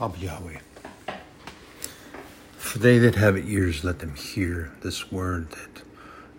[0.00, 0.58] of Yahweh.
[2.56, 5.82] For they that have ears, let them hear this word that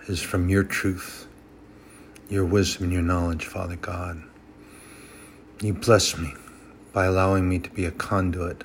[0.08, 1.28] is from your truth,
[2.30, 4.24] your wisdom, and your knowledge, Father God.
[5.62, 6.34] You bless me
[6.92, 8.64] by allowing me to be a conduit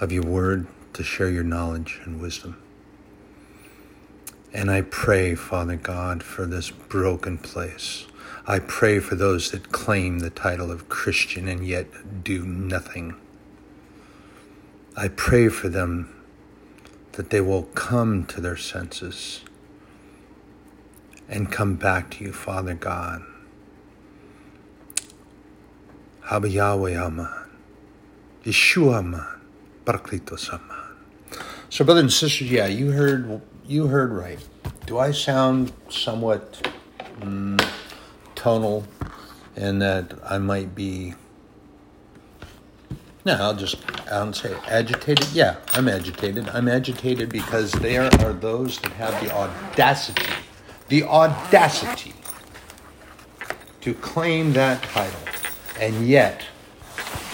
[0.00, 2.56] of your word to share your knowledge and wisdom.
[4.52, 8.06] And I pray, Father God, for this broken place.
[8.46, 13.14] I pray for those that claim the title of Christian and yet do nothing.
[14.96, 16.14] I pray for them
[17.12, 19.40] that they will come to their senses
[21.28, 23.22] and come back to you, Father God.
[26.30, 27.28] Abba Yahweh Aman,
[28.44, 29.26] Yeshua Aman,
[29.86, 30.96] Parakletos Aman.
[31.70, 34.38] So, brothers and sisters, yeah, you heard you heard right.
[34.86, 36.70] Do I sound somewhat
[37.20, 37.66] mm,
[38.34, 38.84] tonal
[39.56, 41.14] and that I might be?
[43.24, 43.76] No, I'll just
[44.10, 45.28] I'll say agitated.
[45.32, 46.48] Yeah, I'm agitated.
[46.48, 50.26] I'm agitated because there are those that have the audacity,
[50.88, 52.14] the audacity
[53.82, 55.20] to claim that title,
[55.80, 56.44] and yet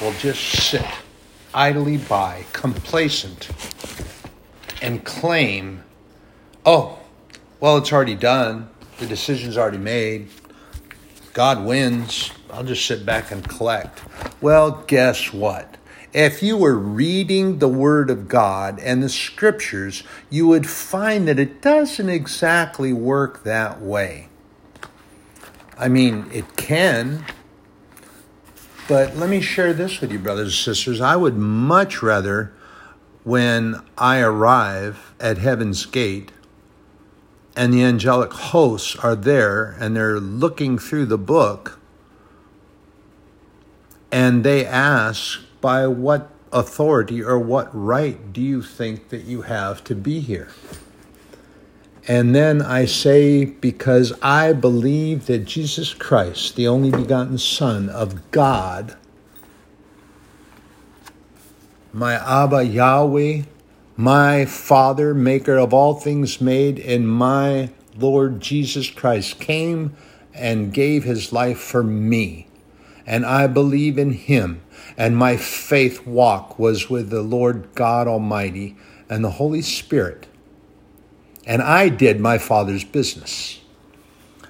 [0.03, 0.84] will just sit
[1.55, 3.48] idly by, complacent,
[4.83, 5.83] and claim
[6.69, 6.98] oh,
[7.61, 8.69] well, it's already done.
[8.98, 10.28] The decision's already made.
[11.33, 12.31] God wins.
[12.53, 14.03] I'll just sit back and collect.
[14.42, 15.78] Well, guess what?
[16.19, 21.38] If you were reading the Word of God and the Scriptures, you would find that
[21.38, 24.27] it doesn't exactly work that way.
[25.78, 27.25] I mean, it can,
[28.88, 31.00] but let me share this with you, brothers and sisters.
[31.00, 32.53] I would much rather,
[33.22, 36.32] when I arrive at heaven's gate,
[37.55, 41.78] and the angelic hosts are there and they're looking through the book
[44.10, 49.84] and they ask, by what authority or what right do you think that you have
[49.84, 50.48] to be here?
[52.06, 58.31] And then I say, because I believe that Jesus Christ, the only begotten Son of
[58.31, 58.97] God,
[61.93, 63.43] my Abba Yahweh,
[63.97, 69.94] my Father, maker of all things made, and my Lord Jesus Christ came
[70.32, 72.47] and gave his life for me.
[73.05, 74.62] And I believe in him.
[74.98, 78.76] And my faith walk was with the Lord God Almighty
[79.09, 80.26] and the Holy Spirit.
[81.47, 83.60] And I did my Father's business.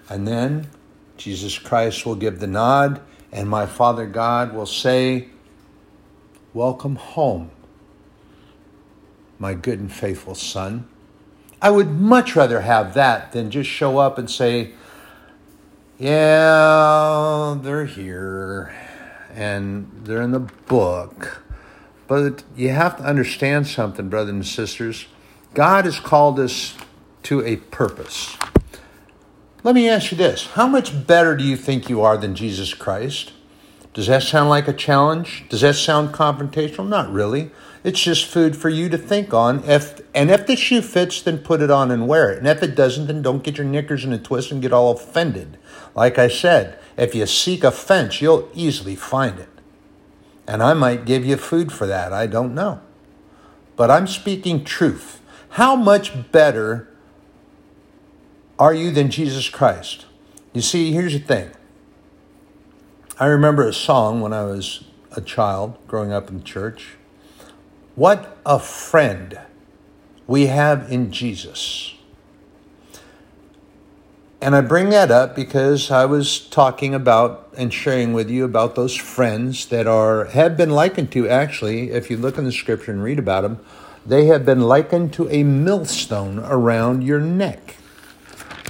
[0.09, 0.69] And then
[1.17, 3.01] Jesus Christ will give the nod,
[3.31, 5.29] and my Father God will say,
[6.53, 7.53] Welcome home
[9.39, 10.89] my good and faithful son.
[11.63, 14.73] I would much rather have that than just show up and say,
[15.99, 18.73] yeah, they're here
[19.39, 21.45] and they're in the book.
[22.09, 25.07] But you have to understand something, brothers and sisters.
[25.55, 26.77] God has called us
[27.25, 28.37] to a purpose.
[29.63, 32.75] Let me ask you this How much better do you think you are than Jesus
[32.75, 33.33] Christ?
[33.95, 35.45] Does that sound like a challenge?
[35.49, 36.89] Does that sound confrontational?
[36.89, 37.51] Not really.
[37.85, 39.63] It's just food for you to think on.
[39.65, 42.39] If and if the shoe fits, then put it on and wear it.
[42.39, 44.91] And if it doesn't, then don't get your knickers in a twist and get all
[44.91, 45.59] offended.
[45.95, 49.49] Like I said, if you seek a fence, you'll easily find it.
[50.47, 52.13] And I might give you food for that.
[52.13, 52.81] I don't know.
[53.77, 55.21] But I'm speaking truth.
[55.51, 56.89] How much better
[58.59, 60.07] are you than Jesus Christ?
[60.53, 61.51] You see, here's the thing.
[63.21, 66.97] I remember a song when I was a child growing up in church.
[67.95, 69.39] What a friend
[70.27, 71.95] we have in Jesus.
[74.41, 78.77] And I bring that up because I was talking about and sharing with you about
[78.77, 82.93] those friends that are have been likened to actually, if you look in the scripture
[82.93, 83.59] and read about them,
[84.07, 87.77] they have been likened to a millstone around your neck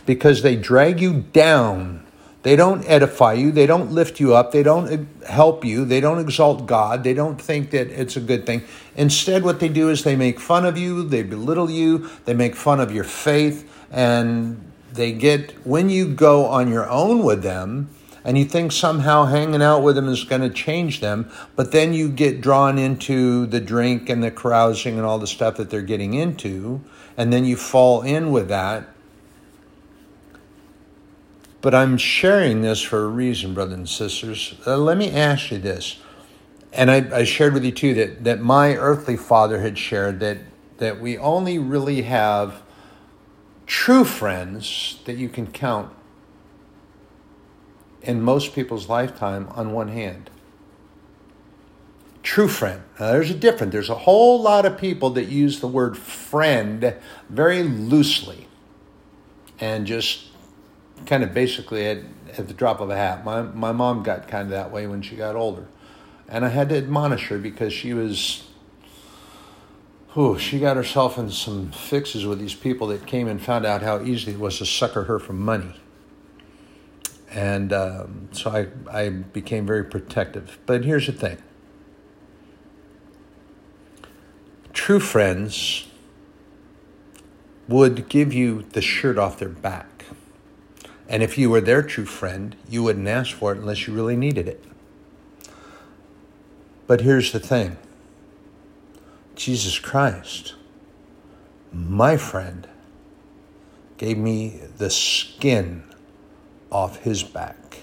[0.06, 2.06] because they drag you down
[2.42, 3.50] they don't edify you.
[3.50, 4.52] They don't lift you up.
[4.52, 5.84] They don't uh, help you.
[5.84, 7.02] They don't exalt God.
[7.02, 8.62] They don't think that it's a good thing.
[8.96, 11.02] Instead, what they do is they make fun of you.
[11.02, 12.08] They belittle you.
[12.24, 13.68] They make fun of your faith.
[13.90, 14.67] And
[14.98, 17.88] they get, when you go on your own with them,
[18.22, 21.94] and you think somehow hanging out with them is going to change them, but then
[21.94, 25.80] you get drawn into the drink and the carousing and all the stuff that they're
[25.80, 26.82] getting into,
[27.16, 28.86] and then you fall in with that
[31.60, 34.54] but I'm sharing this for a reason, brothers and sisters.
[34.66, 35.98] Uh, let me ask you this.
[36.72, 40.38] And I, I shared with you too that, that my earthly father had shared that,
[40.78, 42.62] that we only really have
[43.68, 45.92] true friends that you can count
[48.02, 50.30] in most people's lifetime on one hand.
[52.22, 52.82] true friend.
[52.98, 53.72] Now, there's a difference.
[53.72, 56.94] There's a whole lot of people that use the word friend
[57.30, 58.48] very loosely
[59.60, 60.24] and just
[61.06, 61.98] kind of basically at,
[62.36, 63.24] at the drop of a hat.
[63.24, 65.68] My, my mom got kind of that way when she got older.
[66.28, 68.47] And I had to admonish her because she was,
[70.18, 73.82] whew, she got herself in some fixes with these people that came and found out
[73.82, 75.76] how easy it was to sucker her for money.
[77.30, 80.58] And um, so I, I became very protective.
[80.66, 81.38] But here's the thing
[84.72, 85.86] true friends
[87.68, 90.06] would give you the shirt off their back.
[91.08, 94.16] And if you were their true friend, you wouldn't ask for it unless you really
[94.16, 94.64] needed it.
[96.88, 97.76] But here's the thing
[99.38, 100.56] Jesus Christ,
[101.72, 102.66] my friend,
[103.96, 105.84] gave me the skin
[106.72, 107.78] off his back.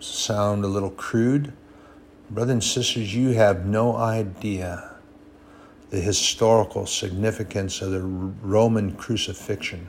[0.00, 1.52] Sound a little crude?
[2.28, 4.96] Brothers and sisters, you have no idea
[5.90, 9.86] the historical significance of the Roman crucifixion.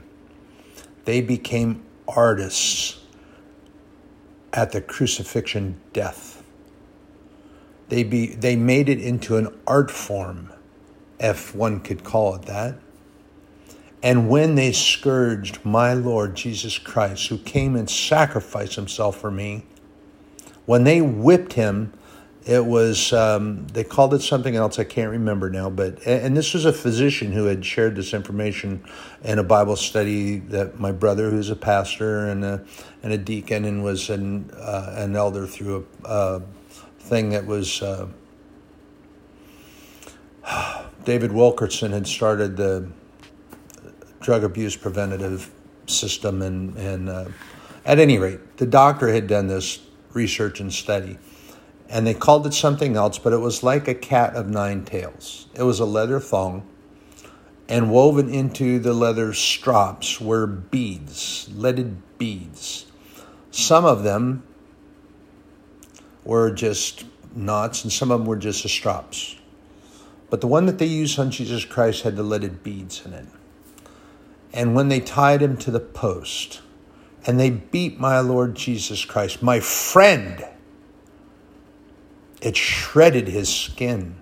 [1.04, 3.00] They became artists
[4.52, 6.33] at the crucifixion death.
[7.88, 10.52] They, be, they made it into an art form,
[11.20, 12.78] if one could call it that.
[14.02, 19.64] And when they scourged my Lord Jesus Christ, who came and sacrificed himself for me,
[20.66, 21.92] when they whipped him,
[22.46, 26.52] it was um, they called it something else i can't remember now but and this
[26.52, 28.84] was a physician who had shared this information
[29.22, 32.62] in a bible study that my brother who's a pastor and a
[33.02, 36.40] and a deacon and was an uh, an elder through a uh,
[37.04, 38.08] thing that was uh,
[41.04, 42.88] David Wilkerson had started the
[44.20, 45.50] drug abuse preventative
[45.86, 47.26] system and and uh,
[47.84, 49.80] at any rate the doctor had done this
[50.14, 51.18] research and study
[51.88, 55.46] and they called it something else, but it was like a cat of nine tails.
[55.54, 56.66] It was a leather thong,
[57.68, 62.86] and woven into the leather strops were beads, leaded beads.
[63.50, 64.42] Some of them
[66.24, 67.04] were just
[67.34, 69.36] knots, and some of them were just the strops.
[70.30, 73.26] But the one that they used on Jesus Christ had the leaded beads in it.
[74.52, 76.62] And when they tied him to the post,
[77.26, 80.44] and they beat my Lord Jesus Christ, my friend,
[82.40, 84.16] it shredded his skin.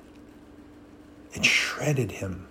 [1.35, 2.47] It shredded him.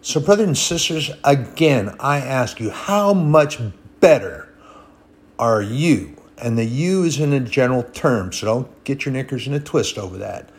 [0.00, 3.60] So, brothers and sisters, again, I ask you, how much
[4.00, 4.52] better
[5.38, 6.21] are you?
[6.42, 9.60] And the you is in a general term, so don't get your knickers in a
[9.60, 10.50] twist over that.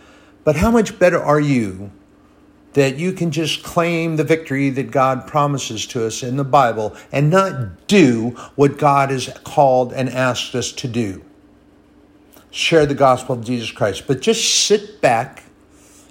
[0.44, 1.91] But how much better are you
[2.74, 6.95] that you can just claim the victory that God promises to us in the Bible
[7.12, 11.24] and not do what God has called and asked us to do?
[12.53, 15.44] share the gospel of Jesus Christ, but just sit back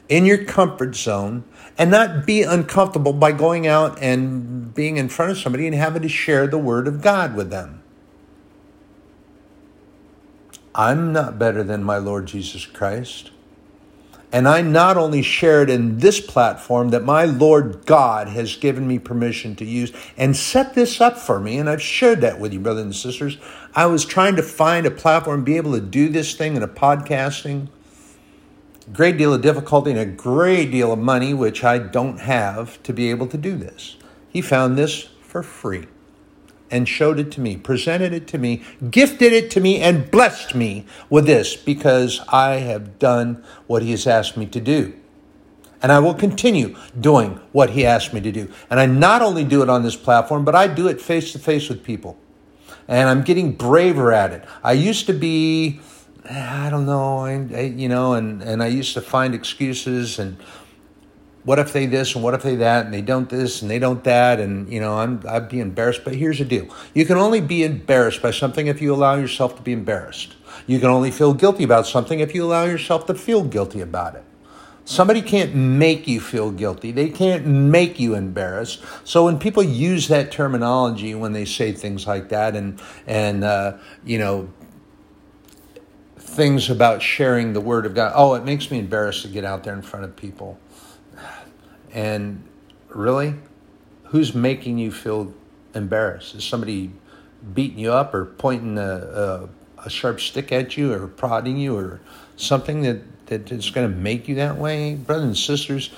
[0.09, 1.45] in your comfort zone
[1.79, 6.03] and not be uncomfortable by going out and being in front of somebody and having
[6.03, 7.82] to share the word of God with them.
[10.75, 13.31] I'm not better than my Lord Jesus Christ.
[14.33, 18.89] And I not only share it in this platform that my Lord God has given
[18.89, 22.55] me permission to use and set this up for me, and I've shared that with
[22.55, 23.37] you, brothers and sisters.
[23.75, 26.69] I was trying to find a platform, be able to do this thing in a
[26.69, 27.69] podcasting.
[28.95, 32.95] Great deal of difficulty and a great deal of money, which I don't have to
[32.95, 33.97] be able to do this.
[34.31, 35.87] He found this for free
[36.73, 40.55] and showed it to me, presented it to me, gifted it to me, and blessed
[40.55, 44.95] me with this because I have done what He has asked me to do.
[45.83, 48.49] And I will continue doing what He asked me to do.
[48.71, 51.39] And I not only do it on this platform, but I do it face to
[51.39, 52.17] face with people.
[52.89, 54.45] And I'm getting braver at it.
[54.65, 55.81] I used to be,
[56.29, 60.39] I don't know, I, I, you know, and, and I used to find excuses and
[61.45, 63.79] what if they this and what if they that and they don't this and they
[63.79, 66.03] don't that and you know I'm I'd be embarrassed.
[66.05, 69.57] But here's the deal: you can only be embarrassed by something if you allow yourself
[69.57, 70.37] to be embarrassed.
[70.67, 74.15] You can only feel guilty about something if you allow yourself to feel guilty about
[74.15, 74.25] it.
[74.85, 76.91] Somebody can't make you feel guilty.
[76.91, 78.83] They can't make you embarrassed.
[79.05, 83.79] So when people use that terminology when they say things like that, and and uh,
[84.05, 84.49] you know
[86.17, 89.65] things about sharing the word of God, oh, it makes me embarrassed to get out
[89.65, 90.59] there in front of people.
[91.93, 92.43] And
[92.89, 93.35] really,
[94.05, 95.33] who's making you feel
[95.75, 96.35] embarrassed?
[96.35, 96.91] Is somebody
[97.55, 101.77] beating you up or pointing a, a, a sharp stick at you or prodding you
[101.77, 102.01] or
[102.37, 104.95] something that, that is going to make you that way?
[104.95, 105.91] Brothers and sisters,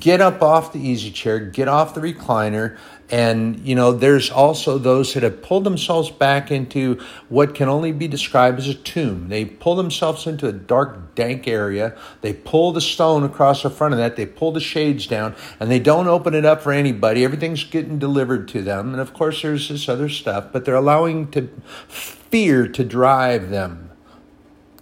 [0.00, 2.76] get up off the easy chair, get off the recliner,
[3.08, 7.92] And, you know, there's also those that have pulled themselves back into what can only
[7.92, 9.28] be described as a tomb.
[9.28, 11.96] They pull themselves into a dark, dank area.
[12.22, 14.16] They pull the stone across the front of that.
[14.16, 17.24] They pull the shades down and they don't open it up for anybody.
[17.24, 18.90] Everything's getting delivered to them.
[18.90, 21.48] And of course, there's this other stuff, but they're allowing to
[21.86, 23.90] fear to drive them.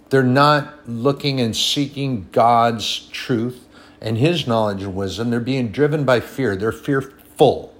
[0.09, 3.67] They're not looking and seeking God's truth
[4.01, 5.29] and His knowledge and wisdom.
[5.29, 6.55] They're being driven by fear.
[6.55, 7.74] They're fearful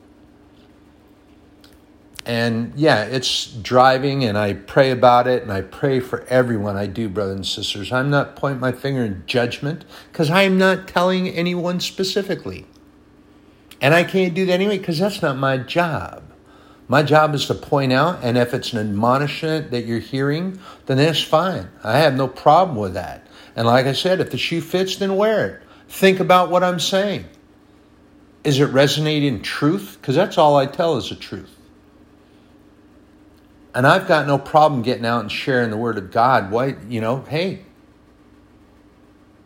[2.25, 6.87] and yeah, it's driving, and I pray about it, and I pray for everyone I
[6.87, 7.91] do, brothers and sisters.
[7.91, 12.65] I'm not pointing my finger in judgment because I am not telling anyone specifically.
[13.79, 16.23] And I can't do that anyway because that's not my job.
[16.87, 20.97] My job is to point out, and if it's an admonishment that you're hearing, then
[20.97, 21.69] that's fine.
[21.83, 23.27] I have no problem with that.
[23.55, 25.61] And like I said, if the shoe fits, then wear it.
[25.89, 27.25] Think about what I'm saying.
[28.43, 29.97] Is it resonating truth?
[29.99, 31.54] Because that's all I tell is the truth.
[33.75, 36.49] And I've got no problem getting out and sharing the word of God.
[36.49, 37.65] Why, you know, hey,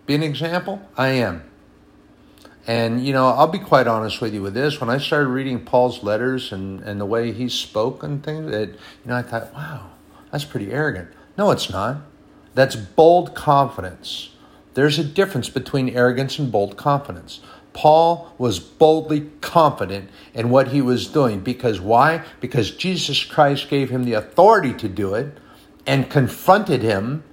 [0.05, 0.87] be an example?
[0.95, 1.43] I am.
[2.67, 4.79] And, you know, I'll be quite honest with you with this.
[4.79, 8.69] When I started reading Paul's letters and, and the way he spoke and things, that,
[8.69, 9.89] you know, I thought, wow,
[10.31, 11.09] that's pretty arrogant.
[11.35, 11.97] No, it's not.
[12.53, 14.29] That's bold confidence.
[14.75, 17.41] There's a difference between arrogance and bold confidence.
[17.73, 21.39] Paul was boldly confident in what he was doing.
[21.39, 22.23] Because why?
[22.39, 25.37] Because Jesus Christ gave him the authority to do it
[25.85, 27.23] and confronted him.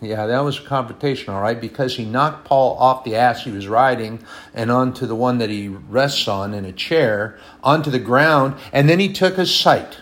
[0.00, 3.50] Yeah, that was a confrontation, all right, because he knocked Paul off the ass he
[3.50, 4.22] was riding
[4.52, 8.88] and onto the one that he rests on in a chair, onto the ground, and
[8.88, 10.00] then he took his sight.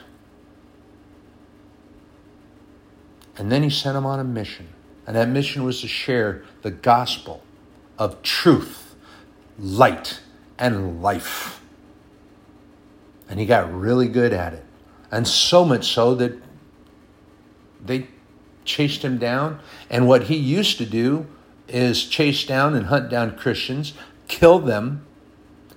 [3.37, 4.69] And then he sent him on a mission.
[5.07, 7.43] And that mission was to share the gospel
[7.99, 8.82] of truth
[9.59, 10.21] light
[10.59, 11.61] and life.
[13.29, 14.65] And he got really good at it.
[15.11, 16.41] And so much so that
[17.85, 18.09] they
[18.65, 19.61] chased him down.
[19.91, 21.27] And what he used to do
[21.69, 23.95] is chase down and hunt down Christians,
[24.29, 25.07] kill them,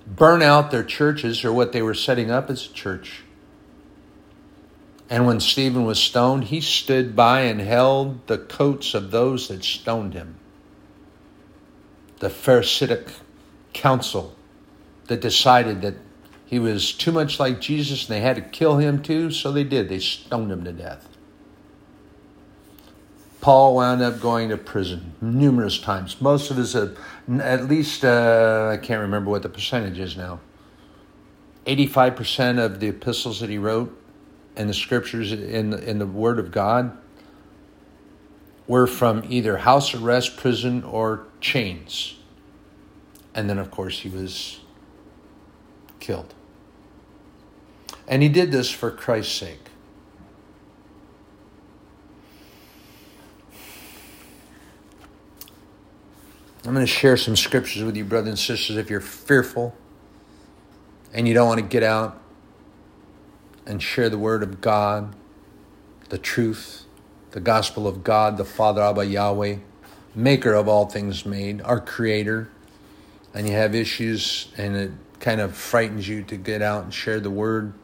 [0.06, 3.22] burn out their churches or what they were setting up as a church.
[5.08, 9.62] And when Stephen was stoned, he stood by and held the coats of those that
[9.62, 10.36] stoned him.
[12.18, 13.08] The Pharisaic
[13.76, 14.34] council
[15.06, 15.94] that decided that
[16.44, 19.64] he was too much like Jesus and they had to kill him too, so they
[19.64, 19.88] did.
[19.88, 21.08] They stoned him to death.
[23.40, 26.20] Paul wound up going to prison numerous times.
[26.20, 26.94] Most of his, uh,
[27.40, 30.40] at least, uh, I can't remember what the percentage is now.
[31.66, 33.96] 85% of the epistles that he wrote
[34.56, 36.96] and the scriptures in, in the Word of God
[38.66, 42.16] were from either house arrest, prison, or chains.
[43.36, 44.60] And then, of course, he was
[46.00, 46.32] killed.
[48.08, 49.60] And he did this for Christ's sake.
[56.64, 58.76] I'm going to share some scriptures with you, brothers and sisters.
[58.78, 59.76] If you're fearful
[61.12, 62.20] and you don't want to get out
[63.66, 65.14] and share the word of God,
[66.08, 66.86] the truth,
[67.32, 69.56] the gospel of God, the Father Abba Yahweh,
[70.14, 72.50] maker of all things made, our creator,
[73.36, 74.90] and you have issues and it
[75.20, 77.74] kind of frightens you to get out and share the word.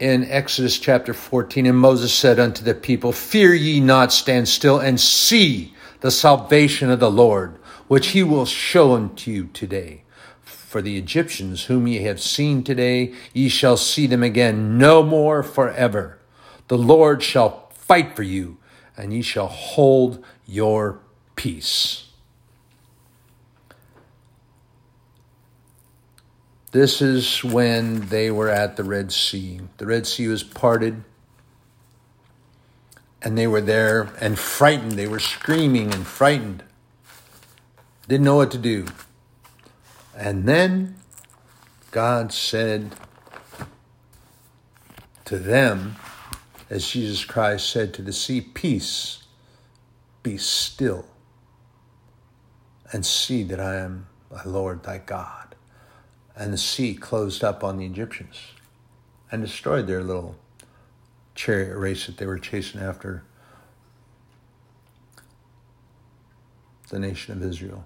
[0.00, 4.80] In Exodus chapter 14, and Moses said unto the people, Fear ye not, stand still
[4.80, 7.56] and see the salvation of the Lord,
[7.86, 10.02] which he will show unto you today.
[10.42, 15.44] For the Egyptians whom ye have seen today, ye shall see them again no more
[15.44, 16.18] forever.
[16.66, 18.58] The Lord shall fight for you,
[18.96, 20.98] and ye shall hold your
[21.36, 22.09] peace.
[26.72, 29.60] This is when they were at the Red Sea.
[29.78, 31.02] The Red Sea was parted,
[33.20, 34.92] and they were there and frightened.
[34.92, 36.62] They were screaming and frightened.
[38.06, 38.86] Didn't know what to do.
[40.16, 40.94] And then
[41.90, 42.94] God said
[45.24, 45.96] to them,
[46.68, 49.24] as Jesus Christ said to the sea, Peace,
[50.22, 51.04] be still,
[52.92, 55.49] and see that I am thy Lord thy God
[56.36, 58.36] and the sea closed up on the Egyptians
[59.30, 60.36] and destroyed their little
[61.34, 63.22] chariot race that they were chasing after
[66.88, 67.84] the nation of Israel.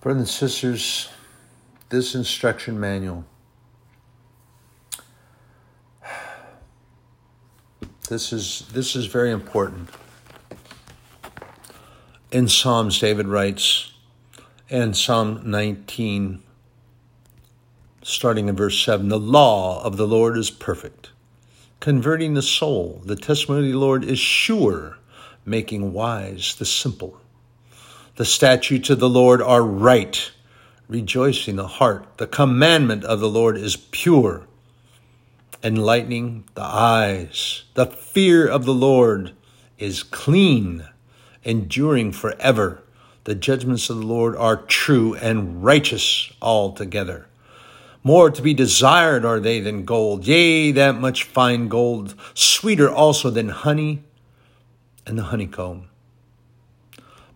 [0.00, 1.08] Brothers and sisters,
[1.88, 3.24] this instruction manual,
[8.08, 9.90] this is, this is very important.
[12.30, 13.92] In Psalms, David writes,
[14.70, 16.42] And Psalm 19,
[18.02, 21.08] starting in verse 7 The law of the Lord is perfect,
[21.80, 23.00] converting the soul.
[23.02, 24.98] The testimony of the Lord is sure,
[25.46, 27.18] making wise the simple.
[28.16, 30.30] The statutes of the Lord are right,
[30.86, 32.18] rejoicing the heart.
[32.18, 34.46] The commandment of the Lord is pure,
[35.62, 37.62] enlightening the eyes.
[37.72, 39.32] The fear of the Lord
[39.78, 40.86] is clean,
[41.42, 42.82] enduring forever.
[43.28, 47.26] The judgments of the Lord are true and righteous altogether.
[48.02, 53.28] More to be desired are they than gold, yea, that much fine gold, sweeter also
[53.28, 54.02] than honey
[55.06, 55.90] and the honeycomb.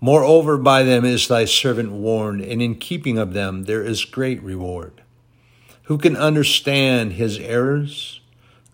[0.00, 4.42] Moreover, by them is thy servant warned, and in keeping of them there is great
[4.42, 5.02] reward.
[5.82, 8.22] Who can understand his errors?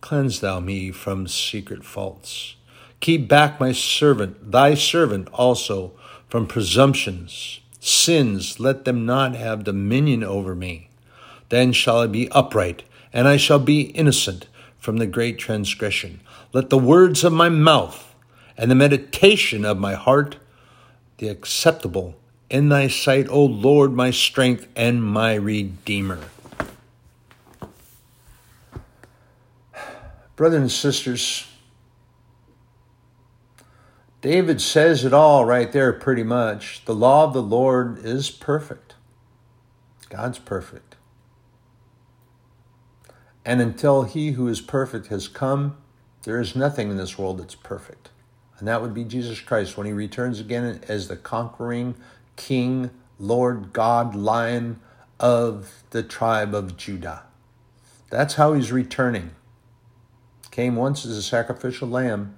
[0.01, 2.55] Cleanse thou me from secret faults.
[3.01, 5.98] Keep back my servant, thy servant also,
[6.29, 7.61] from presumptions.
[7.81, 10.89] Sins, let them not have dominion over me.
[11.49, 12.83] Then shall I be upright,
[13.13, 14.47] and I shall be innocent
[14.79, 16.21] from the great transgression.
[16.53, 18.15] Let the words of my mouth
[18.57, 20.37] and the meditation of my heart
[21.17, 22.17] be acceptable
[22.51, 26.21] in thy sight, O Lord, my strength and my redeemer.
[30.37, 31.48] Brothers and sisters,
[34.21, 36.85] David says it all right there, pretty much.
[36.85, 38.97] The law of the Lord is perfect.
[40.09, 40.97] God's perfect.
[43.45, 45.77] And until he who is perfect has come,
[46.25, 48.11] there is nothing in this world that's perfect.
[48.59, 51.95] And that would be Jesus Christ when he returns again as the conquering
[52.37, 54.81] King, Lord, God, Lion
[55.21, 57.23] of the tribe of Judah.
[58.11, 59.31] That's how he's returning.
[60.51, 62.38] Came once as a sacrificial lamb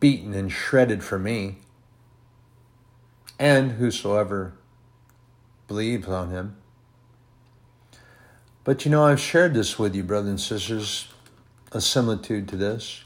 [0.00, 1.58] beaten and shredded for me,
[3.38, 4.54] and whosoever
[5.68, 6.56] believes on him.
[8.64, 11.08] But you know, I've shared this with you, brothers and sisters,
[11.72, 13.04] a similitude to this.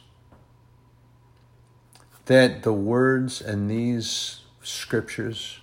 [2.26, 5.60] That the words in these scriptures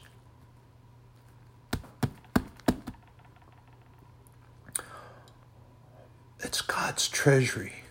[6.40, 7.85] it's God's treasury.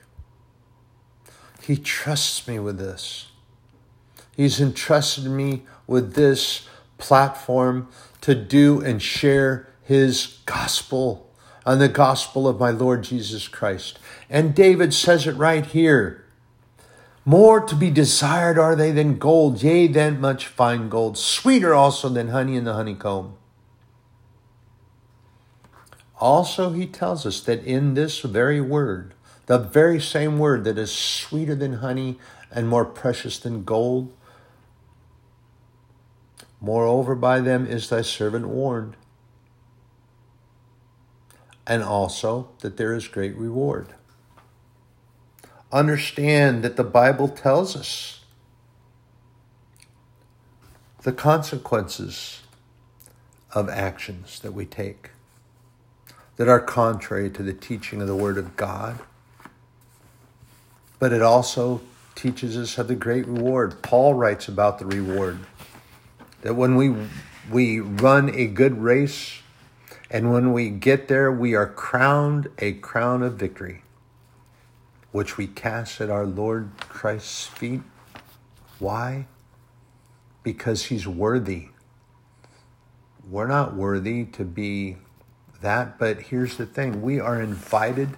[1.66, 3.28] He trusts me with this.
[4.36, 7.88] He's entrusted me with this platform
[8.20, 11.30] to do and share His gospel
[11.64, 13.98] and the gospel of my Lord Jesus Christ.
[14.28, 16.24] And David says it right here.
[17.24, 22.10] More to be desired are they than gold, yea, than much fine gold, sweeter also
[22.10, 23.36] than honey in the honeycomb.
[26.20, 29.14] Also, he tells us that in this very word,
[29.46, 32.18] the very same word that is sweeter than honey
[32.50, 34.12] and more precious than gold.
[36.60, 38.96] Moreover, by them is thy servant warned,
[41.66, 43.88] and also that there is great reward.
[45.70, 48.20] Understand that the Bible tells us
[51.02, 52.42] the consequences
[53.52, 55.10] of actions that we take
[56.36, 59.00] that are contrary to the teaching of the Word of God
[60.98, 61.80] but it also
[62.14, 63.82] teaches us of the great reward.
[63.82, 65.40] Paul writes about the reward
[66.42, 66.94] that when we
[67.50, 69.40] we run a good race
[70.10, 73.82] and when we get there we are crowned a crown of victory
[75.14, 77.82] which we cast at our Lord Christ's feet.
[78.80, 79.28] Why?
[80.42, 81.68] Because he's worthy.
[83.30, 84.96] We're not worthy to be
[85.60, 88.10] that, but here's the thing we are invited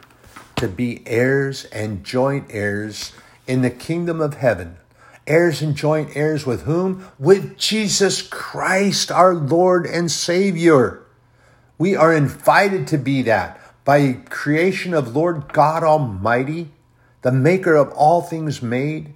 [0.57, 3.13] to be heirs and joint heirs
[3.47, 4.77] in the kingdom of heaven.
[5.27, 7.09] Heirs and joint heirs with whom?
[7.19, 11.03] With Jesus Christ, our Lord and Savior.
[11.79, 16.71] We are invited to be that by creation of Lord God Almighty,
[17.23, 19.15] the maker of all things made.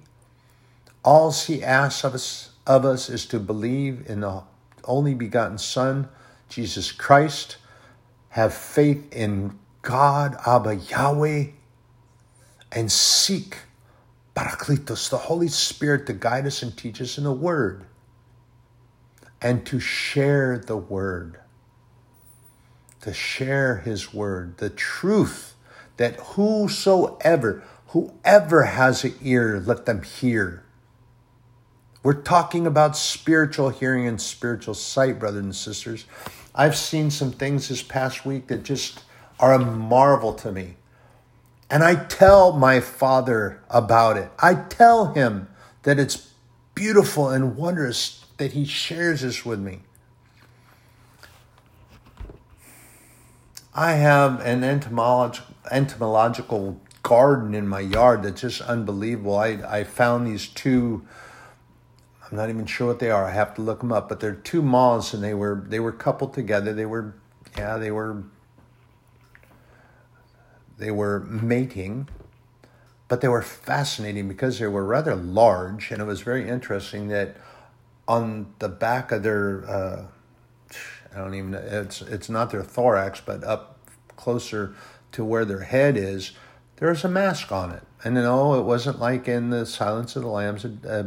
[1.03, 4.43] All he asks of us, of us is to believe in the
[4.83, 6.07] only begotten Son,
[6.49, 7.57] Jesus Christ,
[8.29, 11.45] have faith in God, Abba, Yahweh,
[12.71, 13.57] and seek
[14.35, 17.85] Parakletos, the Holy Spirit, to guide us and teach us in the Word,
[19.41, 21.39] and to share the Word,
[23.01, 25.55] to share His Word, the truth
[25.97, 30.63] that whosoever, whoever has an ear, let them hear.
[32.03, 36.05] We're talking about spiritual hearing and spiritual sight, brothers and sisters.
[36.55, 39.03] I've seen some things this past week that just
[39.41, 40.77] are a marvel to me.
[41.69, 44.29] And I tell my father about it.
[44.39, 45.47] I tell him
[45.83, 46.31] that it's
[46.75, 49.79] beautiful and wondrous that he shares this with me.
[53.73, 59.37] I have an entomolog- entomological garden in my yard that's just unbelievable.
[59.37, 61.05] I, I found these two.
[62.23, 63.25] I'm not even sure what they are.
[63.25, 64.09] I have to look them up.
[64.09, 66.73] But they're two moths, and they were they were coupled together.
[66.73, 67.15] They were,
[67.57, 68.23] yeah, they were.
[70.81, 72.09] They were mating,
[73.07, 77.37] but they were fascinating because they were rather large, and it was very interesting that
[78.07, 79.63] on the back of their.
[79.69, 80.05] Uh,
[81.13, 81.53] I don't even.
[81.53, 83.77] It's it's not their thorax, but up
[84.15, 84.73] closer
[85.11, 86.31] to where their head is,
[86.77, 87.83] there's a mask on it.
[88.03, 90.65] And no, it wasn't like in the Silence of the Lambs.
[90.65, 91.03] It, uh,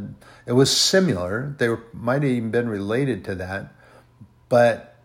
[0.46, 1.56] it was similar.
[1.58, 3.74] They were, might have even been related to that,
[4.48, 4.96] but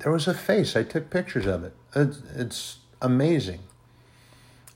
[0.00, 0.76] there was a face.
[0.76, 1.74] I took pictures of it.
[1.96, 3.60] It's, it's amazing.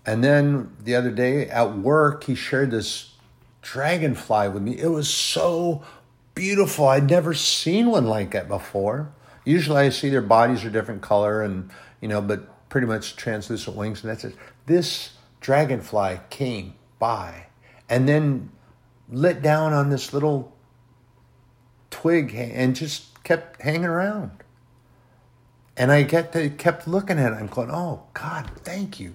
[0.07, 3.15] And then the other day at work, he shared this
[3.63, 4.79] dragonfly with me.
[4.79, 5.83] It was so
[6.35, 6.89] beautiful.
[6.89, 9.13] I'd never seen one like that before.
[9.45, 13.77] Usually I see their bodies are different color and, you know, but pretty much translucent
[13.77, 14.35] wings and that's it.
[14.67, 17.47] This dragonfly came by
[17.89, 18.51] and then
[19.09, 20.55] lit down on this little
[21.91, 24.33] twig and just kept hanging around.
[25.77, 27.37] And I get to, kept looking at it.
[27.37, 29.15] I'm going, oh God, thank you.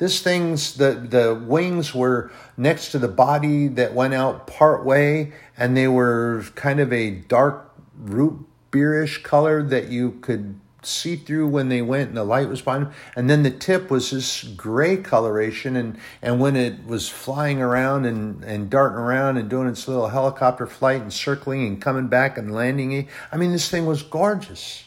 [0.00, 5.34] This thing's the the wings were next to the body that went out part way,
[5.58, 11.48] and they were kind of a dark root beerish color that you could see through
[11.48, 12.92] when they went and the light was behind them.
[13.14, 15.76] And then the tip was this gray coloration.
[15.76, 20.08] And, and when it was flying around and, and darting around and doing its little
[20.08, 24.84] helicopter flight and circling and coming back and landing, I mean, this thing was gorgeous.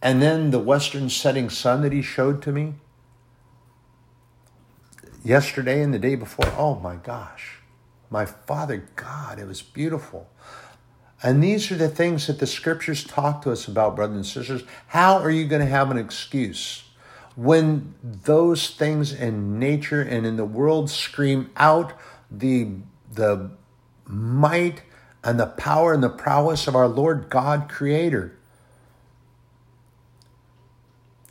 [0.00, 2.76] And then the western setting sun that he showed to me
[5.24, 7.58] yesterday and the day before, oh my gosh,
[8.10, 10.28] my Father God, it was beautiful.
[11.22, 14.62] And these are the things that the scriptures talk to us about, brothers and sisters.
[14.88, 16.84] How are you going to have an excuse
[17.36, 21.92] when those things in nature and in the world scream out
[22.30, 22.68] the,
[23.12, 23.50] the
[24.06, 24.82] might
[25.22, 28.36] and the power and the prowess of our Lord God Creator?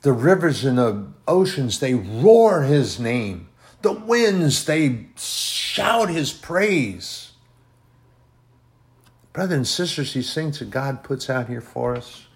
[0.01, 3.48] The rivers and the oceans, they roar his name.
[3.81, 7.31] The winds, they shout his praise.
[9.31, 12.27] Brothers and sisters, these things that God puts out here for us.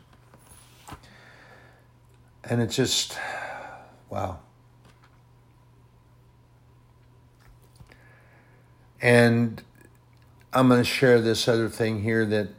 [2.46, 3.18] And it's just,
[4.10, 4.40] wow.
[9.02, 9.62] And
[10.54, 12.50] I'm going to share this other thing here that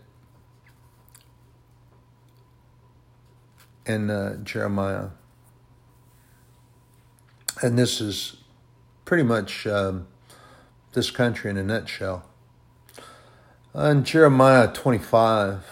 [3.86, 5.08] in uh, Jeremiah.
[7.62, 8.43] And this is
[9.04, 10.06] pretty much um,
[10.92, 12.24] this country in a nutshell.
[13.74, 15.64] In Jeremiah 25,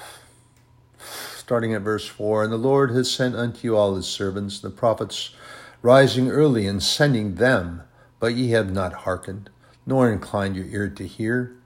[1.36, 4.70] starting at verse 4, And the Lord has sent unto you all his servants, the
[4.70, 5.34] prophets,
[5.80, 7.82] rising early and sending them,
[8.20, 9.48] but ye have not hearkened,
[9.86, 11.56] nor inclined your ear to hear.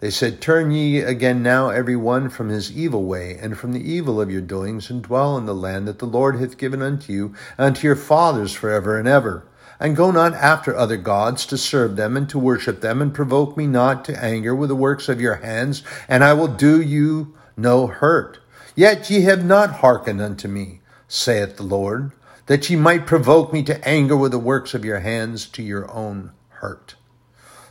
[0.00, 3.90] They said, Turn ye again now every one from his evil way, and from the
[3.90, 7.12] evil of your doings, and dwell in the land that the Lord hath given unto
[7.12, 9.46] you, and to your fathers for ever and ever
[9.78, 13.56] and go not after other gods to serve them and to worship them, and provoke
[13.56, 17.34] me not to anger with the works of your hands, and I will do you
[17.56, 18.38] no hurt.
[18.74, 22.12] Yet ye have not hearkened unto me, saith the Lord,
[22.46, 25.90] that ye might provoke me to anger with the works of your hands to your
[25.90, 26.94] own hurt.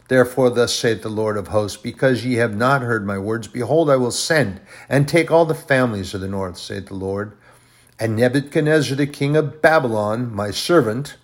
[0.07, 3.89] Therefore, thus saith the Lord of hosts, because ye have not heard my words, behold,
[3.89, 7.35] I will send and take all the families of the north, saith the Lord,
[7.99, 11.15] and Nebuchadnezzar the king of Babylon, my servant,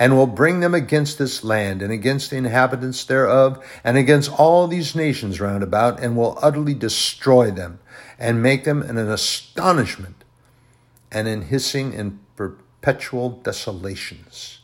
[0.00, 4.66] and will bring them against this land and against the inhabitants thereof and against all
[4.66, 7.78] these nations round about and will utterly destroy them
[8.18, 10.24] and make them in an astonishment
[11.12, 14.60] and in hissing and perpetual desolations.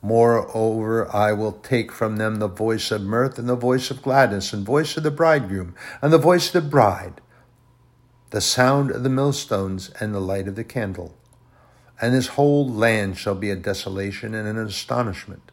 [0.00, 4.52] Moreover, I will take from them the voice of mirth and the voice of gladness
[4.52, 7.20] and voice of the bridegroom and the voice of the bride,
[8.30, 11.15] the sound of the millstones and the light of the candle
[12.00, 15.50] and this whole land shall be a desolation and an astonishment.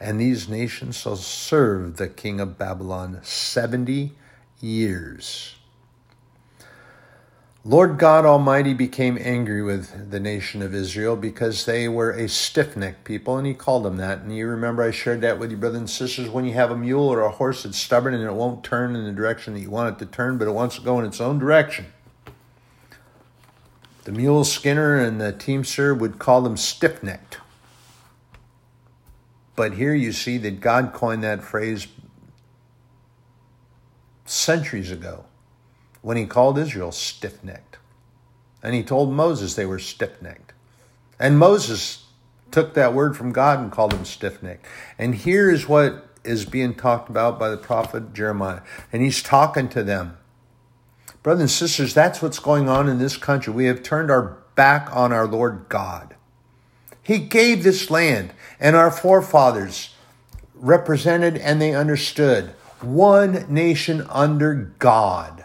[0.00, 4.12] And these nations shall serve the king of Babylon 70
[4.60, 5.54] years.
[7.66, 12.76] Lord God Almighty became angry with the nation of Israel because they were a stiff
[12.76, 14.18] necked people, and He called them that.
[14.18, 16.28] And you remember I shared that with you, brothers and sisters.
[16.28, 19.04] When you have a mule or a horse that's stubborn and it won't turn in
[19.04, 21.22] the direction that you want it to turn, but it wants to go in its
[21.22, 21.86] own direction,
[24.04, 27.38] the mule skinner and the teamster would call them stiff necked.
[29.56, 31.86] But here you see that God coined that phrase
[34.24, 35.24] centuries ago
[36.02, 37.78] when he called Israel stiff necked.
[38.62, 40.52] And he told Moses they were stiff necked.
[41.18, 42.04] And Moses
[42.50, 44.66] took that word from God and called him stiff necked.
[44.98, 48.60] And here is what is being talked about by the prophet Jeremiah.
[48.92, 50.16] And he's talking to them.
[51.24, 53.50] Brothers and sisters, that's what's going on in this country.
[53.50, 56.14] We have turned our back on our Lord God.
[57.02, 59.94] He gave this land, and our forefathers
[60.54, 65.44] represented and they understood one nation under God.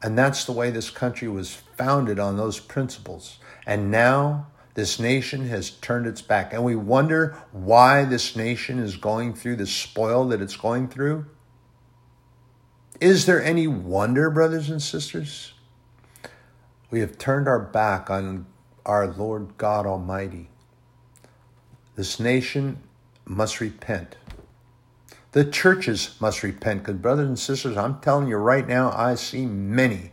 [0.00, 3.38] And that's the way this country was founded on those principles.
[3.66, 6.52] And now this nation has turned its back.
[6.52, 11.26] And we wonder why this nation is going through the spoil that it's going through.
[13.00, 15.52] Is there any wonder, brothers and sisters?
[16.90, 18.46] We have turned our back on
[18.84, 20.48] our Lord God Almighty.
[21.94, 22.78] This nation
[23.24, 24.16] must repent.
[25.30, 29.46] The churches must repent because, brothers and sisters, I'm telling you right now, I see
[29.46, 30.10] many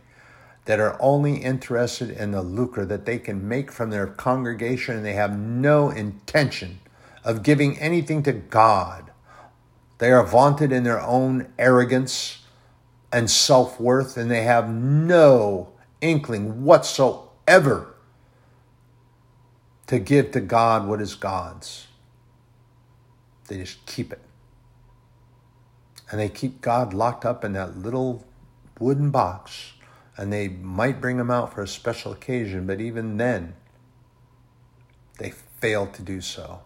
[0.66, 5.04] that are only interested in the lucre that they can make from their congregation and
[5.04, 6.78] they have no intention
[7.24, 9.10] of giving anything to God.
[9.98, 12.45] They are vaunted in their own arrogance
[13.12, 17.94] and self worth, and they have no inkling whatsoever
[19.86, 21.86] to give to God what is God's.
[23.48, 24.20] They just keep it.
[26.10, 28.24] And they keep God locked up in that little
[28.78, 29.72] wooden box.
[30.16, 33.54] And they might bring him out for a special occasion, but even then,
[35.18, 36.62] they fail to do so.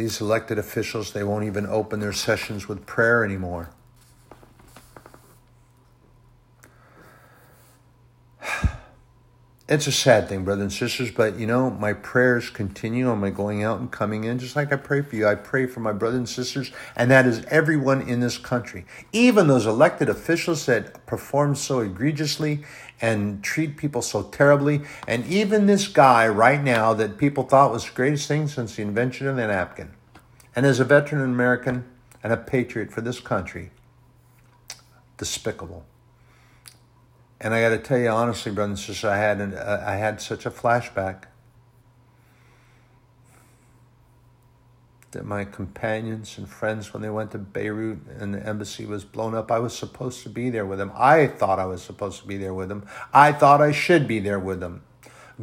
[0.00, 3.68] These elected officials, they won't even open their sessions with prayer anymore.
[9.70, 13.30] It's a sad thing, brothers and sisters, but you know, my prayers continue on my
[13.30, 15.28] going out and coming in, just like I pray for you.
[15.28, 18.84] I pray for my brothers and sisters, and that is everyone in this country.
[19.12, 22.64] Even those elected officials that perform so egregiously
[23.00, 24.80] and treat people so terribly.
[25.06, 28.82] And even this guy right now that people thought was the greatest thing since the
[28.82, 29.92] invention of the napkin.
[30.56, 31.84] And as a veteran American
[32.24, 33.70] and a patriot for this country,
[35.16, 35.86] despicable.
[37.40, 39.96] And I got to tell you honestly, brothers and sisters, I had an, uh, I
[39.96, 41.24] had such a flashback
[45.12, 49.34] that my companions and friends, when they went to Beirut and the embassy was blown
[49.34, 50.92] up, I was supposed to be there with them.
[50.94, 52.86] I thought I was supposed to be there with them.
[53.12, 54.82] I thought I should be there with them.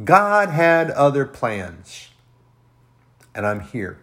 [0.02, 2.08] God had other plans,
[3.34, 3.98] and I'm here.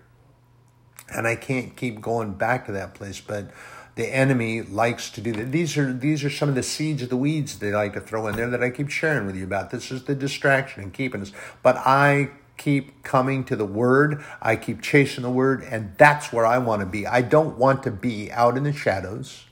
[1.15, 3.49] And I can't keep going back to that place, but
[3.95, 5.51] the enemy likes to do that.
[5.51, 8.27] These are these are some of the seeds of the weeds they like to throw
[8.27, 9.71] in there that I keep sharing with you about.
[9.71, 11.31] This is the distraction and keeping us.
[11.63, 14.23] But I keep coming to the word.
[14.41, 17.07] I keep chasing the word, and that's where I want to be.
[17.07, 19.45] I don't want to be out in the shadows.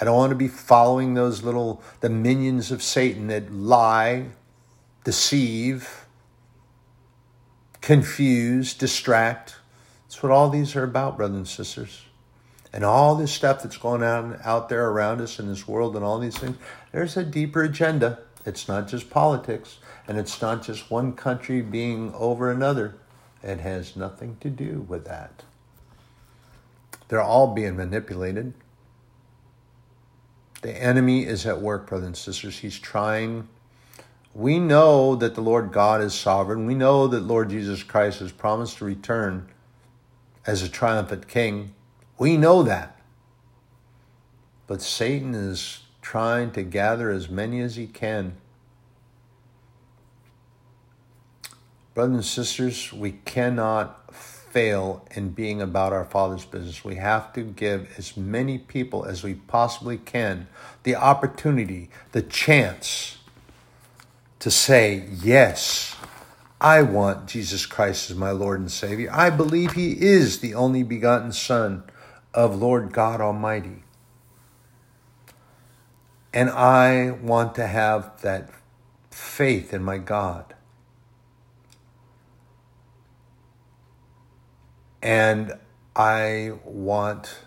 [0.00, 4.28] I don't want to be following those little the minions of Satan that lie,
[5.04, 6.06] deceive,
[7.82, 9.56] confuse, distract.
[10.04, 12.04] That's what all these are about, brothers and sisters
[12.74, 16.04] and all this stuff that's going on out there around us in this world and
[16.04, 16.56] all these things,
[16.90, 18.18] there's a deeper agenda.
[18.44, 22.96] It's not just politics, and it's not just one country being over another.
[23.44, 25.44] It has nothing to do with that.
[27.06, 28.54] They're all being manipulated.
[30.62, 32.58] The enemy is at work, brothers and sisters.
[32.58, 33.46] He's trying.
[34.34, 36.66] We know that the Lord God is sovereign.
[36.66, 39.48] We know that Lord Jesus Christ has promised to return
[40.44, 41.73] as a triumphant king
[42.18, 43.00] we know that.
[44.66, 48.36] But Satan is trying to gather as many as he can.
[51.94, 56.84] Brothers and sisters, we cannot fail in being about our Father's business.
[56.84, 60.46] We have to give as many people as we possibly can
[60.84, 63.18] the opportunity, the chance
[64.38, 65.96] to say, Yes,
[66.60, 69.10] I want Jesus Christ as my Lord and Savior.
[69.12, 71.82] I believe He is the only begotten Son
[72.34, 73.84] of Lord God Almighty.
[76.32, 78.50] And I want to have that
[79.10, 80.54] faith in my God.
[85.00, 85.52] And
[85.94, 87.38] I want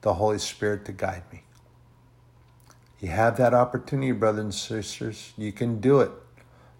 [0.00, 1.44] the Holy Spirit to guide me.
[2.98, 5.32] You have that opportunity, brothers and sisters.
[5.36, 6.10] You can do it.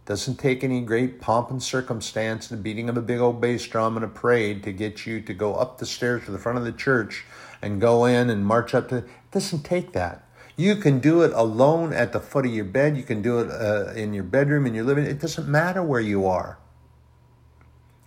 [0.09, 3.66] Doesn't take any great pomp and circumstance and the beating of a big old bass
[3.66, 6.57] drum and a parade to get you to go up the stairs to the front
[6.57, 7.27] of the church
[7.61, 8.97] and go in and march up to.
[8.97, 10.27] It doesn't take that.
[10.57, 12.97] You can do it alone at the foot of your bed.
[12.97, 15.05] You can do it uh, in your bedroom, in your living.
[15.05, 16.59] It doesn't matter where you are.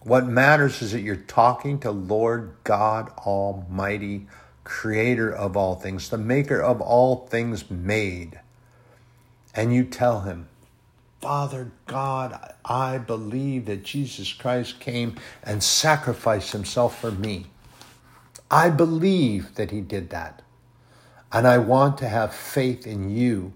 [0.01, 4.25] What matters is that you're talking to Lord God Almighty,
[4.63, 8.39] creator of all things, the maker of all things made.
[9.53, 10.47] And you tell him,
[11.21, 17.45] Father God, I believe that Jesus Christ came and sacrificed himself for me.
[18.49, 20.41] I believe that he did that.
[21.31, 23.53] And I want to have faith in you.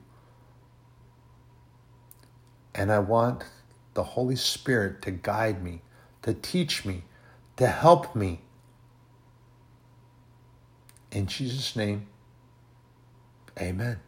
[2.75, 3.43] And I want
[3.95, 5.82] the Holy Spirit to guide me,
[6.21, 7.04] to teach me,
[7.58, 8.41] to help me.
[11.12, 12.08] In Jesus' name,
[13.60, 13.99] amen.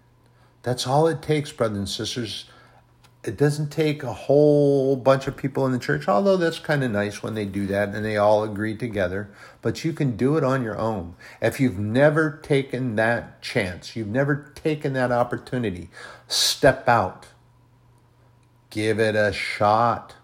[0.62, 2.46] That's all it takes, brothers and sisters.
[3.24, 6.92] It doesn't take a whole bunch of people in the church, although that's kind of
[6.92, 9.30] nice when they do that and they all agree together.
[9.62, 11.16] But you can do it on your own.
[11.42, 15.90] If you've never taken that chance, you've never taken that opportunity,
[16.28, 17.28] step out.
[18.70, 20.16] Give it a shot.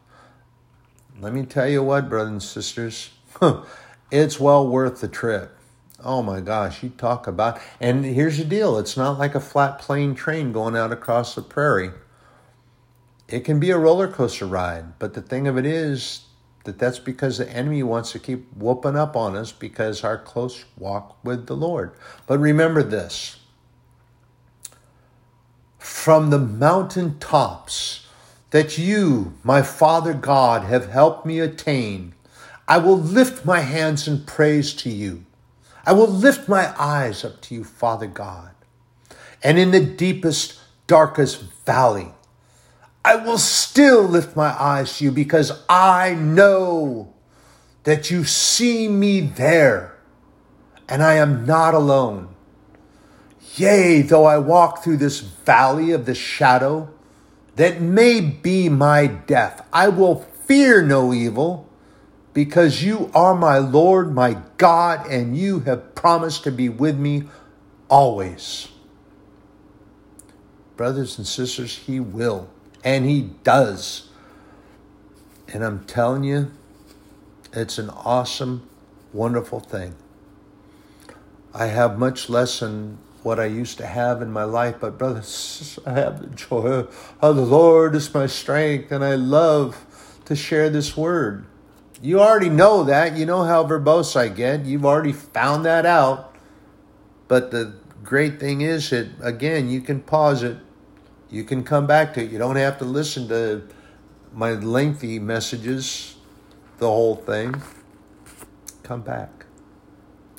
[1.19, 3.11] Let me tell you what, brothers and sisters,
[4.11, 5.57] it's well worth the trip.
[6.03, 7.59] Oh my gosh, you talk about.
[7.79, 11.41] And here's the deal it's not like a flat plane train going out across the
[11.41, 11.91] prairie.
[13.27, 16.25] It can be a roller coaster ride, but the thing of it is
[16.65, 20.65] that that's because the enemy wants to keep whooping up on us because our close
[20.77, 21.93] walk with the Lord.
[22.27, 23.39] But remember this
[25.79, 28.07] from the mountain tops
[28.51, 32.13] that you, my Father God, have helped me attain,
[32.67, 35.25] I will lift my hands in praise to you.
[35.85, 38.51] I will lift my eyes up to you, Father God.
[39.43, 42.13] And in the deepest, darkest valley,
[43.05, 47.13] I will still lift my eyes to you because I know
[47.83, 49.97] that you see me there
[50.87, 52.33] and I am not alone.
[53.55, 56.89] Yea, though I walk through this valley of the shadow
[57.55, 61.69] that may be my death, I will fear no evil
[62.33, 67.23] because you are my Lord, my God, and you have promised to be with me
[67.89, 68.69] always.
[70.75, 72.49] Brothers and sisters, He will,
[72.83, 74.09] and He does.
[75.47, 76.51] And I'm telling you,
[77.51, 78.67] it's an awesome,
[79.11, 79.95] wonderful thing.
[81.53, 85.79] I have much less than what I used to have in my life, but brothers,
[85.85, 86.85] I have the joy
[87.21, 89.85] of the Lord is my strength, and I love
[90.25, 91.45] to share this word.
[92.01, 93.15] You already know that.
[93.15, 94.65] You know how verbose I get.
[94.65, 96.35] You've already found that out.
[97.29, 100.57] But the great thing is that, again, you can pause it.
[101.33, 102.31] You can come back to it.
[102.31, 103.63] You don't have to listen to
[104.33, 106.15] my lengthy messages,
[106.77, 107.59] the whole thing.
[108.83, 109.47] Come back.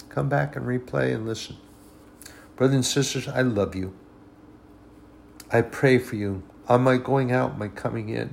[0.08, 1.56] Come back and replay and listen.
[2.54, 3.92] Brothers and sisters, I love you.
[5.50, 8.32] I pray for you on my going out, my coming in.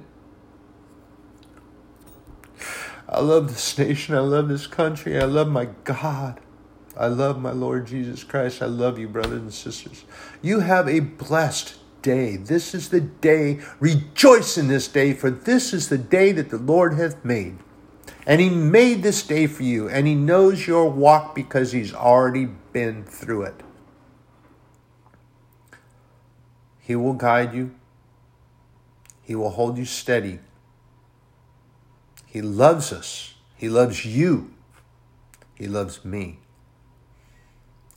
[3.10, 4.14] I love this nation.
[4.14, 5.20] I love this country.
[5.20, 6.40] I love my God.
[6.96, 8.62] I love my Lord Jesus Christ.
[8.62, 10.06] I love you, brothers and sisters.
[10.44, 12.38] You have a blessed day.
[12.38, 13.60] This is the day.
[13.80, 17.58] Rejoice in this day, for this is the day that the Lord hath made.
[18.26, 22.46] And He made this day for you, and He knows your walk because He's already
[22.46, 23.62] been through it.
[26.80, 27.72] He will guide you,
[29.22, 30.40] He will hold you steady.
[32.26, 33.34] He loves us.
[33.58, 34.54] He loves you.
[35.54, 36.40] He loves me.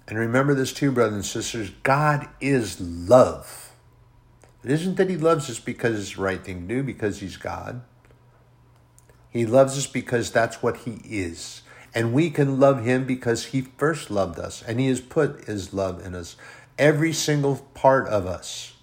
[0.09, 3.74] And remember this too, brothers and sisters God is love.
[4.65, 7.37] It isn't that He loves us because it's the right thing to do, because He's
[7.37, 7.83] God.
[9.29, 11.63] He loves us because that's what He is.
[11.95, 15.75] And we can love Him because He first loved us and He has put His
[15.75, 16.37] love in us.
[16.79, 18.75] Every single part of us,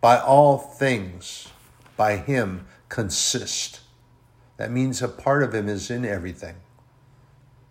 [0.00, 1.48] by all things,
[1.96, 3.80] by Him consist.
[4.56, 6.56] That means a part of Him is in everything.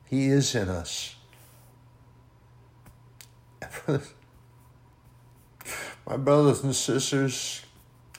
[0.06, 1.16] He is in us.
[6.08, 7.64] My brothers and sisters,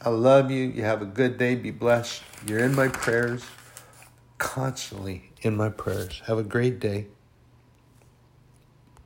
[0.04, 0.64] I love you.
[0.64, 1.54] You have a good day.
[1.54, 2.22] Be blessed.
[2.46, 3.42] You're in my prayers,
[4.36, 6.20] constantly in my prayers.
[6.26, 7.06] Have a great day.